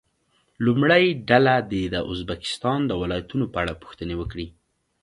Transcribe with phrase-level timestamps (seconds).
[0.65, 4.47] لومړۍ ډله دې د ازبکستان د ولایتونو په اړه پوښتنې وکړي.